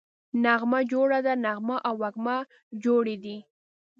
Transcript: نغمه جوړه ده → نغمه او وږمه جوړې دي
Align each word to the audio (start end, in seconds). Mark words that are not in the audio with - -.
نغمه 0.43 0.79
جوړه 0.91 1.19
ده 1.25 1.33
→ 1.37 1.41
نغمه 1.45 1.77
او 1.87 1.95
وږمه 2.01 2.37
جوړې 2.83 3.15
دي 3.23 3.37